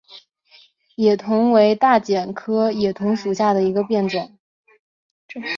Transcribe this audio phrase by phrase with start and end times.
[0.97, 4.35] 野桐为大戟科野桐属下的一个变种。